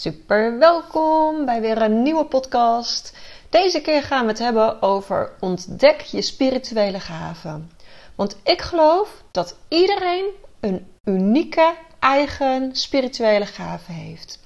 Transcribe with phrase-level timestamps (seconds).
[0.00, 3.16] Super welkom bij weer een nieuwe podcast.
[3.50, 7.70] Deze keer gaan we het hebben over ontdek je spirituele gaven.
[8.14, 10.24] Want ik geloof dat iedereen
[10.60, 14.38] een unieke eigen spirituele gave heeft.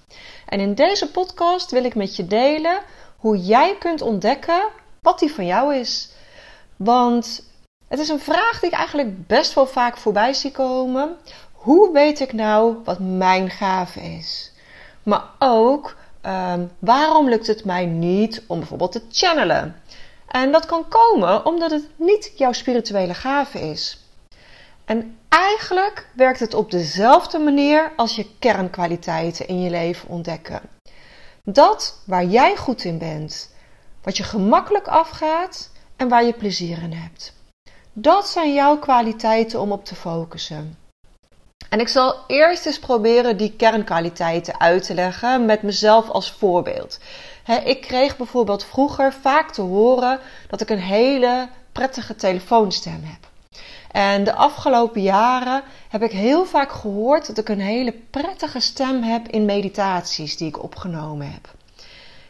[0.47, 2.81] En in deze podcast wil ik met je delen
[3.17, 4.69] hoe jij kunt ontdekken
[5.01, 6.11] wat die van jou is.
[6.77, 7.45] Want
[7.89, 11.17] het is een vraag die ik eigenlijk best wel vaak voorbij zie komen.
[11.53, 14.53] Hoe weet ik nou wat mijn gave is?
[15.05, 19.83] Maar ook um, waarom lukt het mij niet om bijvoorbeeld te channelen?
[20.27, 24.05] En dat kan komen omdat het niet jouw spirituele gave is.
[24.85, 30.61] En eigenlijk werkt het op dezelfde manier als je kernkwaliteiten in je leven ontdekken.
[31.45, 33.55] Dat waar jij goed in bent,
[34.03, 37.33] wat je gemakkelijk afgaat en waar je plezier in hebt.
[37.93, 40.79] Dat zijn jouw kwaliteiten om op te focussen.
[41.75, 46.99] En ik zal eerst eens proberen die kernkwaliteiten uit te leggen met mezelf als voorbeeld.
[47.65, 53.31] ik kreeg bijvoorbeeld vroeger vaak te horen dat ik een hele prettige telefoonstem heb.
[53.91, 59.03] En de afgelopen jaren heb ik heel vaak gehoord dat ik een hele prettige stem
[59.03, 61.55] heb in meditaties die ik opgenomen heb.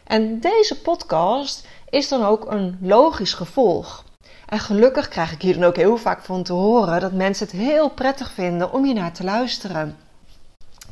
[0.03, 4.03] En deze podcast is dan ook een logisch gevolg.
[4.45, 7.55] En gelukkig krijg ik hier dan ook heel vaak van te horen dat mensen het
[7.55, 9.97] heel prettig vinden om hier naar te luisteren.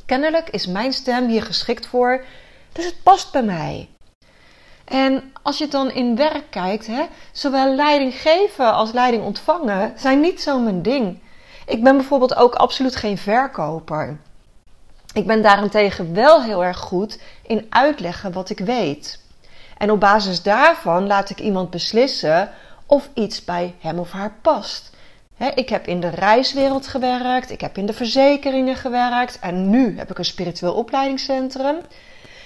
[0.05, 2.23] Kennelijk is mijn stem hier geschikt voor,
[2.71, 3.89] dus het past bij mij.
[4.85, 10.19] En als je dan in werk kijkt, hè, zowel leiding geven als leiding ontvangen zijn
[10.19, 11.19] niet zo mijn ding.
[11.65, 14.17] Ik ben bijvoorbeeld ook absoluut geen verkoper.
[15.13, 19.21] Ik ben daarentegen wel heel erg goed in uitleggen wat ik weet.
[19.77, 22.49] En op basis daarvan laat ik iemand beslissen
[22.93, 24.89] of iets bij hem of haar past.
[25.55, 30.09] ik heb in de reiswereld gewerkt, ik heb in de verzekeringen gewerkt en nu heb
[30.09, 31.75] ik een spiritueel opleidingscentrum.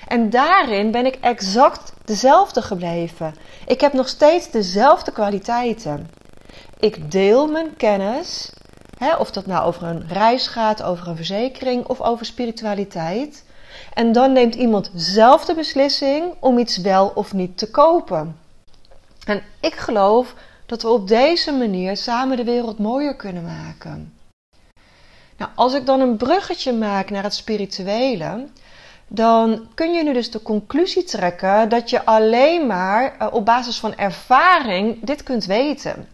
[0.08, 3.36] En daarin ben ik exact dezelfde gebleven.
[3.66, 6.10] Ik heb nog steeds dezelfde kwaliteiten.
[6.80, 8.54] Ik deel mijn kennis,
[9.18, 13.44] of dat nou over een reis gaat, over een verzekering of over spiritualiteit.
[13.94, 18.46] En dan neemt iemand zelf de beslissing om iets wel of niet te kopen.
[19.28, 24.14] En ik geloof dat we op deze manier samen de wereld mooier kunnen maken.
[25.38, 28.48] Nou, als ik dan een bruggetje maak naar het spirituele,
[29.08, 33.80] dan kun je nu dus de conclusie trekken dat je alleen maar eh, op basis
[33.80, 36.08] van ervaring dit kunt weten.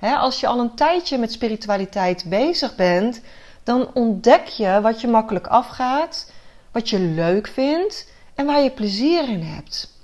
[0.00, 3.20] als je al een tijdje met spiritualiteit bezig bent,
[3.64, 6.32] dan ontdek je wat je makkelijk afgaat,
[6.72, 9.99] wat je leuk vindt en waar je plezier in hebt.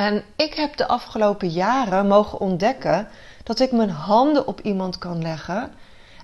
[0.00, 3.08] En ik heb de afgelopen jaren mogen ontdekken
[3.42, 5.72] dat ik mijn handen op iemand kan leggen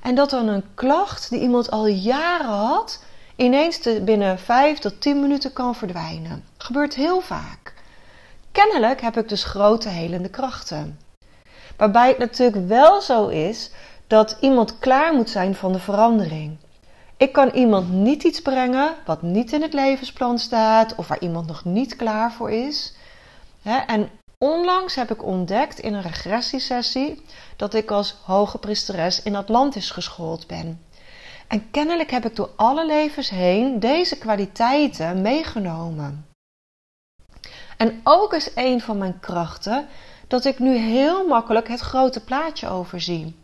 [0.02, 3.02] en dat dan een klacht die iemand al jaren had,
[3.34, 6.44] ineens binnen 5 tot 10 minuten kan verdwijnen.
[6.56, 7.74] Gebeurt heel vaak.
[8.52, 10.98] Kennelijk heb ik dus grote helende krachten.
[11.76, 13.70] Waarbij het natuurlijk wel zo is
[14.06, 16.56] dat iemand klaar moet zijn van de verandering.
[17.16, 21.46] Ik kan iemand niet iets brengen wat niet in het levensplan staat of waar iemand
[21.46, 22.94] nog niet klaar voor is.
[23.66, 27.22] En onlangs heb ik ontdekt in een regressiesessie
[27.56, 30.80] dat ik als hoge priesteres in Atlantis geschoold ben.
[31.48, 36.26] En kennelijk heb ik door alle levens heen deze kwaliteiten meegenomen.
[37.76, 39.88] En ook is een van mijn krachten
[40.28, 43.36] dat ik nu heel makkelijk het grote plaatje overzie.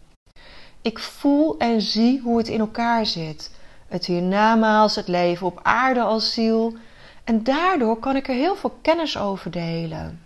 [0.82, 3.50] Ik voel en zie hoe het in elkaar zit.
[3.88, 6.76] Het hiernamaals, het leven op aarde als ziel.
[7.24, 10.24] En daardoor kan ik er heel veel kennis over delen.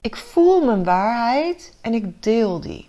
[0.00, 2.88] Ik voel mijn waarheid en ik deel die.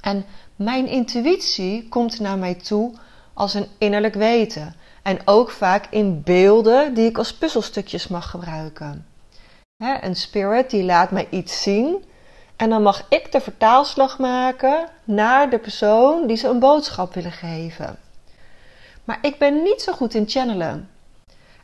[0.00, 0.24] En
[0.56, 2.92] mijn intuïtie komt naar mij toe
[3.34, 4.74] als een innerlijk weten.
[5.02, 9.06] En ook vaak in beelden die ik als puzzelstukjes mag gebruiken.
[9.76, 12.04] een spirit die laat mij iets zien.
[12.56, 17.32] En dan mag ik de vertaalslag maken naar de persoon die ze een boodschap willen
[17.32, 17.98] geven.
[19.04, 20.88] Maar ik ben niet zo goed in channelen.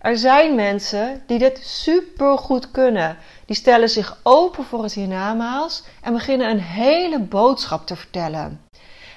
[0.00, 3.16] Er zijn mensen die dit super goed kunnen.
[3.46, 8.60] Die stellen zich open voor het hiernamaals en beginnen een hele boodschap te vertellen.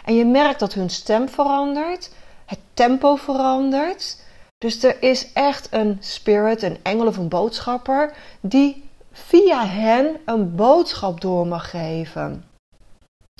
[0.06, 2.12] En je merkt dat hun stem verandert,
[2.46, 4.22] het tempo verandert.
[4.58, 10.56] Dus er is echt een spirit, een engel of een boodschapper, die via hen een
[10.56, 12.46] boodschap door mag geven.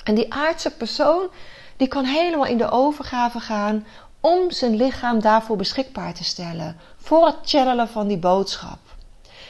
[0.04, 1.28] En die aardse persoon,
[1.76, 3.86] die kan helemaal in de overgave gaan
[4.24, 6.76] om zijn lichaam daarvoor beschikbaar te stellen.
[6.96, 8.78] Voor het channelen van die boodschap.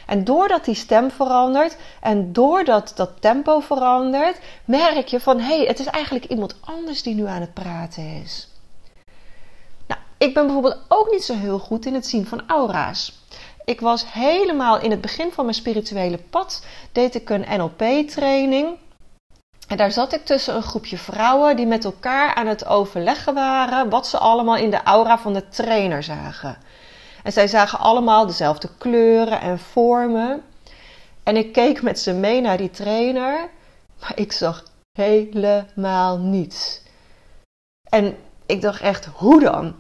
[0.07, 5.67] En doordat die stem verandert en doordat dat tempo verandert, merk je van hé, hey,
[5.67, 8.49] het is eigenlijk iemand anders die nu aan het praten is.
[9.87, 13.23] Nou, ik ben bijvoorbeeld ook niet zo heel goed in het zien van aura's.
[13.65, 18.77] Ik was helemaal in het begin van mijn spirituele pad, deed ik een NLP-training.
[19.69, 23.89] En daar zat ik tussen een groepje vrouwen die met elkaar aan het overleggen waren
[23.89, 26.57] wat ze allemaal in de aura van de trainer zagen.
[27.23, 30.43] En zij zagen allemaal dezelfde kleuren en vormen.
[31.23, 33.49] En ik keek met ze mee naar die trainer,
[34.01, 36.83] maar ik zag helemaal niets.
[37.89, 39.75] En ik dacht echt, hoe dan?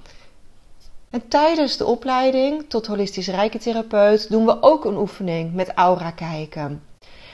[1.10, 6.82] En tijdens de opleiding tot holistisch rijkentherapeut doen we ook een oefening met aura kijken.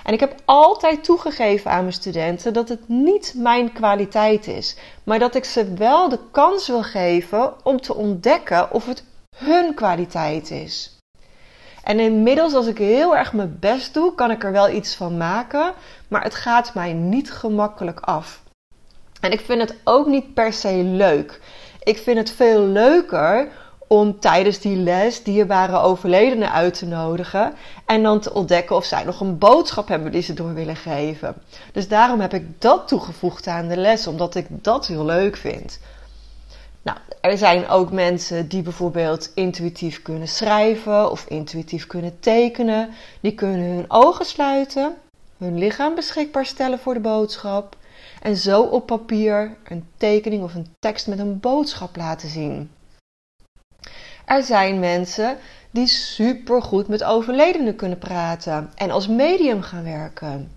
[0.04, 5.18] En ik heb altijd toegegeven aan mijn studenten dat het niet mijn kwaliteit is, maar
[5.18, 9.04] dat ik ze wel de kans wil geven om te ontdekken of het
[9.36, 10.98] hun kwaliteit is.
[11.82, 15.16] En inmiddels, als ik heel erg mijn best doe, kan ik er wel iets van
[15.16, 15.72] maken,
[16.08, 18.42] maar het gaat mij niet gemakkelijk af.
[19.20, 21.40] En ik vind het ook niet per se leuk.
[21.82, 23.48] Ik vind het veel leuker
[23.92, 27.52] om tijdens die les dierbare overledenen uit te nodigen
[27.86, 31.34] en dan te ontdekken of zij nog een boodschap hebben die ze door willen geven.
[31.72, 35.80] Dus daarom heb ik dat toegevoegd aan de les, omdat ik dat heel leuk vind.
[36.82, 42.90] Nou, er zijn ook mensen die bijvoorbeeld intuïtief kunnen schrijven of intuïtief kunnen tekenen.
[43.20, 44.94] Die kunnen hun ogen sluiten,
[45.38, 47.76] hun lichaam beschikbaar stellen voor de boodschap
[48.22, 52.70] en zo op papier een tekening of een tekst met een boodschap laten zien.
[54.24, 55.38] Er zijn mensen
[55.70, 60.52] die supergoed met overledenen kunnen praten en als medium gaan werken.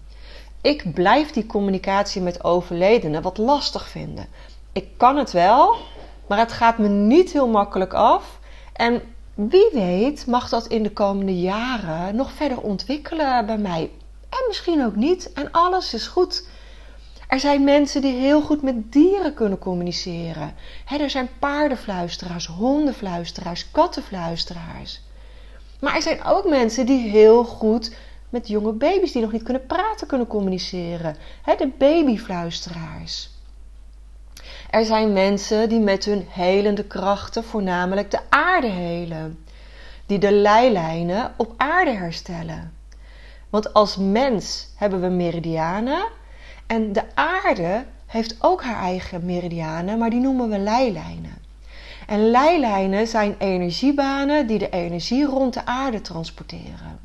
[0.62, 4.28] Ik blijf die communicatie met overledenen wat lastig vinden.
[4.72, 5.75] Ik kan het wel,
[6.28, 8.40] maar het gaat me niet heel makkelijk af.
[8.74, 9.02] En
[9.34, 13.92] wie weet mag dat in de komende jaren nog verder ontwikkelen bij mij.
[14.30, 15.34] En misschien ook niet.
[15.34, 16.48] En alles is goed.
[17.34, 20.54] Er zijn mensen die heel goed met dieren kunnen communiceren.
[20.88, 25.02] er zijn paardenfluisteraars, hondenfluisteraars, kattenfluisteraars.
[25.80, 27.96] Maar er zijn ook mensen die heel goed
[28.30, 31.16] met jonge baby's die nog niet kunnen praten kunnen communiceren.
[31.58, 33.30] de babyfluisteraars.
[34.70, 39.46] Er zijn mensen die met hun helende krachten voornamelijk de aarde helen.
[40.06, 42.74] Die de leilijnen op aarde herstellen.
[43.50, 46.22] Want als mens hebben we meridianen
[46.68, 51.38] en de aarde heeft ook haar eigen meridianen, maar die noemen we leilijnen.
[52.07, 57.00] En leilijnen zijn energiebanen die de energie rond de aarde transporteren.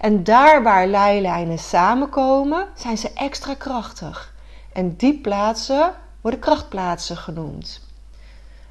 [0.00, 4.34] En daar waar leilijnen samenkomen, zijn ze extra krachtig.
[4.72, 7.80] En die plaatsen worden krachtplaatsen genoemd.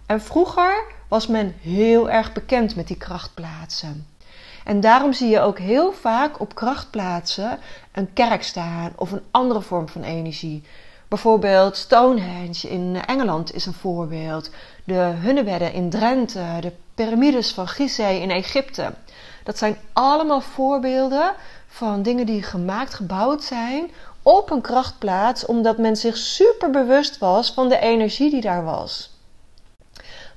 [0.05, 4.07] En vroeger was men heel erg bekend met die krachtplaatsen.
[4.65, 7.59] En daarom zie je ook heel vaak op krachtplaatsen
[7.91, 10.63] een kerk staan of een andere vorm van energie.
[11.07, 14.49] Bijvoorbeeld Stonehenge in Engeland is een voorbeeld.
[14.83, 18.93] De Hunnebedden in Drenthe, de piramides van Gizeh in Egypte.
[19.43, 21.33] Dat zijn allemaal voorbeelden
[21.67, 23.91] van dingen die gemaakt, gebouwd zijn
[24.21, 29.13] op een krachtplaats, omdat men zich super bewust was van de energie die daar was.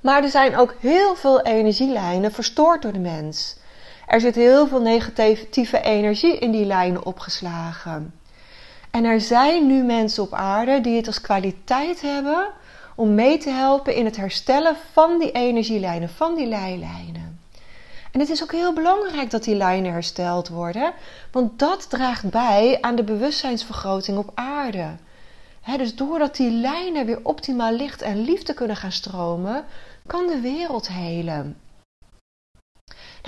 [0.01, 3.58] Maar er zijn ook heel veel energielijnen verstoord door de mens.
[4.09, 8.15] Er zit heel veel negatieve energie in die lijnen opgeslagen.
[8.91, 12.47] En er zijn nu mensen op aarde die het als kwaliteit hebben
[12.95, 17.41] om mee te helpen in het herstellen van die energielijnen, van die leilijnen.
[18.13, 20.93] En het is ook heel belangrijk dat die lijnen hersteld worden,
[21.33, 24.87] want dat draagt bij aan de bewustzijnsvergroting op aarde.
[25.77, 29.65] dus doordat die lijnen weer optimaal licht en liefde kunnen gaan stromen,
[30.07, 31.57] kan de wereld helen.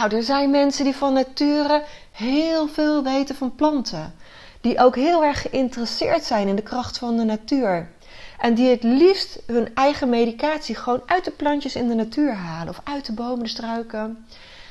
[0.01, 4.15] Nou, er zijn mensen die van nature heel veel weten van planten.
[4.61, 7.91] Die ook heel erg geïnteresseerd zijn in de kracht van de natuur.
[8.39, 12.69] En die het liefst hun eigen medicatie gewoon uit de plantjes in de natuur halen.
[12.69, 14.27] Of uit de bomen, de struiken.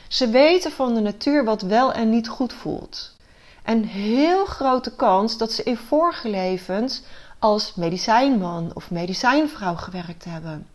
[0.07, 3.15] Ze weten van de natuur wat wel en niet goed voelt.
[3.63, 7.01] En heel grote kans dat ze in vorige levens
[7.39, 10.67] als medicijnman of medicijnvrouw gewerkt hebben.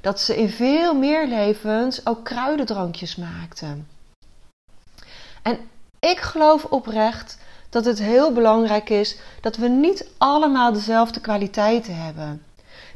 [0.00, 3.94] Dat ze in veel meer levens ook kruidendrankjes maakten.
[5.46, 5.58] En
[6.00, 7.38] ik geloof oprecht
[7.70, 12.42] dat het heel belangrijk is dat we niet allemaal dezelfde kwaliteiten hebben.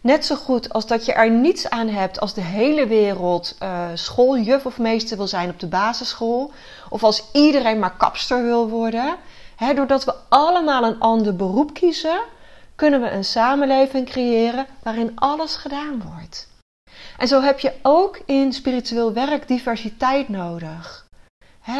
[0.00, 3.84] Net zo goed als dat je er niets aan hebt als de hele wereld uh,
[3.94, 6.52] schooljuf of meester wil zijn op de basisschool.
[6.88, 9.16] Of als iedereen maar kapster wil worden.
[9.74, 12.20] Doordat we allemaal een ander beroep kiezen,
[12.74, 16.48] kunnen we een samenleving creëren waarin alles gedaan wordt.
[17.18, 20.99] En zo heb je ook in spiritueel werk diversiteit nodig.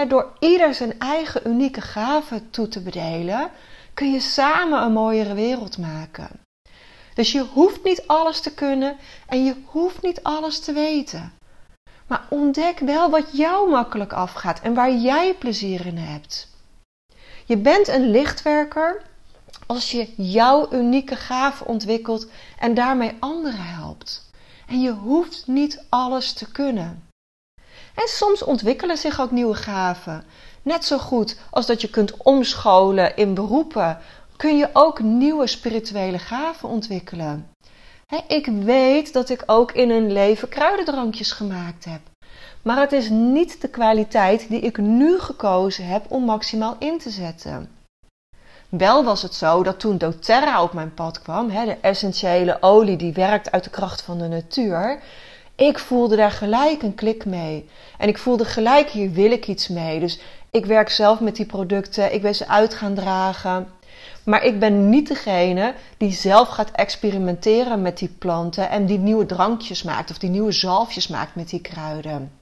[0.09, 3.51] Door ieder zijn eigen unieke gaven toe te bedelen,
[3.95, 6.29] kun je samen een mooiere wereld maken.
[7.15, 11.33] Dus je hoeft niet alles te kunnen en je hoeft niet alles te weten.
[12.07, 16.49] Maar ontdek wel wat jou makkelijk afgaat en waar jij plezier in hebt.
[17.45, 19.03] Je bent een lichtwerker
[19.67, 22.27] als je jouw unieke gaven ontwikkelt
[22.59, 24.31] en daarmee anderen helpt.
[24.67, 27.09] En je hoeft niet alles te kunnen.
[28.01, 30.25] En soms ontwikkelen zich ook nieuwe gaven.
[30.63, 33.99] Net zo goed als dat je kunt omscholen in beroepen,
[34.37, 37.51] kun je ook nieuwe spirituele gaven ontwikkelen.
[38.27, 42.01] ik weet dat ik ook in een leven kruidendrankjes gemaakt heb.
[42.63, 47.11] Maar het is niet de kwaliteit die ik nu gekozen heb om maximaal in te
[47.11, 47.71] zetten.
[48.69, 53.13] Wel was het zo dat toen doTERRA op mijn pad kwam, de essentiële olie die
[53.13, 55.03] werkt uit de kracht van de natuur,
[55.67, 57.69] ik voelde daar gelijk een klik mee.
[57.99, 60.01] En ik voelde gelijk, hier wil ik iets mee.
[60.01, 63.69] Dus ik werk zelf met die producten, ik ben ze uit gaan dragen.
[64.25, 69.27] Maar ik ben niet degene die zelf gaat experimenteren met die planten en die nieuwe
[69.27, 72.33] drankjes maakt of die nieuwe zalfjes maakt met die kruiden.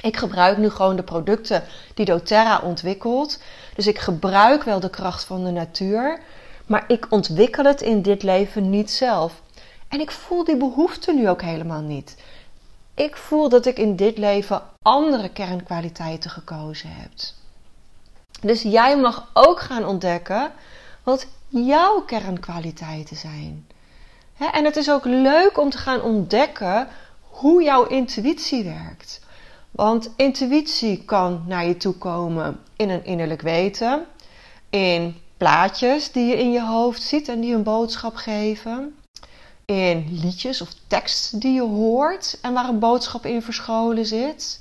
[0.00, 1.62] Ik gebruik nu gewoon de producten
[1.94, 3.42] die doTERRA ontwikkelt.
[3.74, 6.20] Dus ik gebruik wel de kracht van de natuur,
[6.66, 9.42] maar ik ontwikkel het in dit leven niet zelf.
[9.88, 12.16] En ik voel die behoefte nu ook helemaal niet.
[12.96, 17.10] Ik voel dat ik in dit leven andere kernkwaliteiten gekozen heb.
[18.40, 20.52] Dus jij mag ook gaan ontdekken
[21.02, 23.66] wat jouw kernkwaliteiten zijn.
[24.52, 26.88] En het is ook leuk om te gaan ontdekken
[27.20, 29.20] hoe jouw intuïtie werkt.
[29.70, 34.06] Want intuïtie kan naar je toe komen in een innerlijk weten,
[34.70, 38.94] in plaatjes die je in je hoofd ziet en die een boodschap geven,
[39.66, 44.60] in liedjes of tekst die je hoort en waar een boodschap in verscholen zit.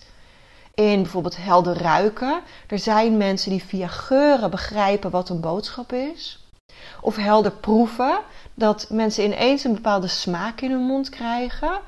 [0.74, 2.42] In bijvoorbeeld helder ruiken.
[2.68, 6.40] Er zijn mensen die via geuren begrijpen wat een boodschap is.
[7.02, 8.20] Of helder proeven,
[8.54, 11.82] dat mensen ineens een bepaalde smaak in hun mond krijgen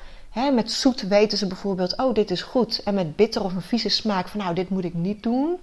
[0.46, 2.84] met zoet weten ze bijvoorbeeld, oh dit is goed.
[2.84, 5.60] En met bitter of een vieze smaak van, nou dit moet ik niet doen.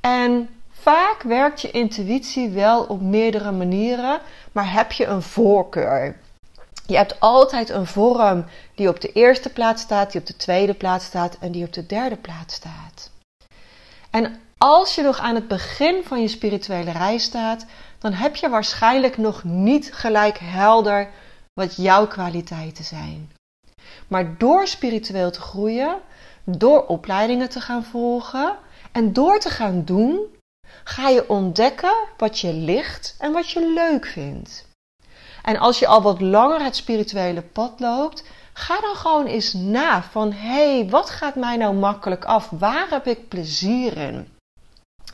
[0.00, 0.48] En
[0.80, 4.20] vaak werkt je intuïtie wel op meerdere manieren,
[4.52, 6.16] maar heb je een voorkeur.
[6.86, 8.44] Je hebt altijd een vorm
[8.74, 11.72] die op de eerste plaats staat, die op de tweede plaats staat en die op
[11.72, 13.10] de derde plaats staat.
[14.10, 17.66] En als je nog aan het begin van je spirituele reis staat,
[17.98, 21.08] dan heb je waarschijnlijk nog niet gelijk helder
[21.52, 23.32] wat jouw kwaliteiten zijn.
[24.08, 25.96] Maar door spiritueel te groeien,
[26.44, 28.56] door opleidingen te gaan volgen
[28.92, 30.20] en door te gaan doen,
[30.84, 34.68] ga je ontdekken wat je ligt en wat je leuk vindt.
[35.42, 40.02] En als je al wat langer het spirituele pad loopt, ga dan gewoon eens na
[40.02, 42.50] van hé, hey, wat gaat mij nou makkelijk af?
[42.50, 44.28] Waar heb ik plezier in?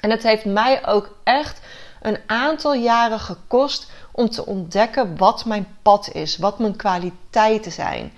[0.00, 1.60] En het heeft mij ook echt
[2.02, 8.12] een aantal jaren gekost om te ontdekken wat mijn pad is, wat mijn kwaliteiten zijn.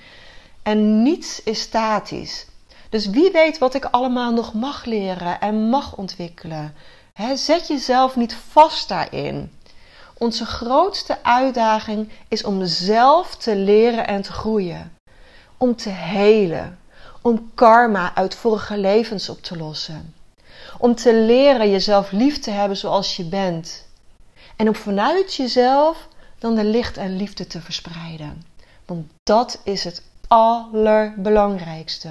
[0.62, 2.46] En niets is statisch.
[2.90, 6.74] Dus wie weet wat ik allemaal nog mag leren en mag ontwikkelen.
[7.34, 9.52] Zet jezelf niet vast daarin.
[10.14, 14.96] Onze grootste uitdaging is om zelf te leren en te groeien.
[15.56, 16.78] Om te helen.
[17.22, 20.14] Om karma uit vorige levens op te lossen.
[20.78, 23.86] Om te leren jezelf lief te hebben zoals je bent.
[24.56, 26.08] En om vanuit jezelf
[26.38, 28.42] dan de licht en liefde te verspreiden.
[28.86, 32.10] Want dat is het allerbelangrijkste.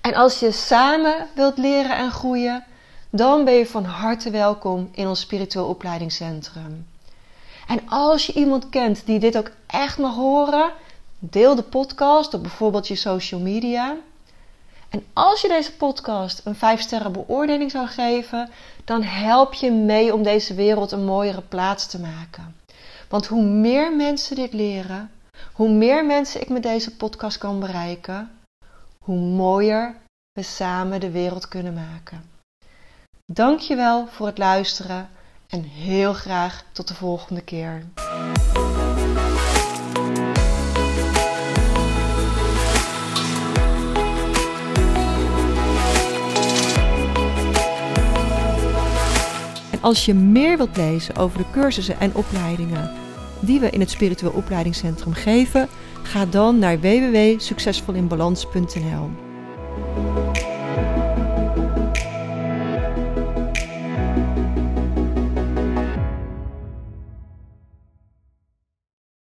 [0.00, 2.64] En als je samen wilt leren en groeien,
[3.14, 6.86] dan ben je van harte welkom in ons spiritueel opleidingscentrum.
[7.66, 10.72] En als je iemand kent die dit ook echt mag horen,
[11.18, 13.96] deel de podcast op bijvoorbeeld je social media.
[14.88, 18.50] En als je deze podcast een 5 sterren beoordeling zou geven,
[18.84, 22.56] dan help je mee om deze wereld een mooiere plaats te maken.
[23.08, 25.10] Want hoe meer mensen dit leren,
[25.52, 28.30] hoe meer mensen ik met deze podcast kan bereiken,
[28.98, 29.94] hoe mooier
[30.32, 32.31] we samen de wereld kunnen maken.
[33.34, 35.08] Dankjewel voor het luisteren
[35.48, 37.84] en heel graag tot de volgende keer.
[49.70, 52.90] En als je meer wilt lezen over de cursussen en opleidingen
[53.40, 55.68] die we in het Spiritueel Opleidingscentrum geven,
[56.02, 59.31] ga dan naar www.succesvolinbalans.nl.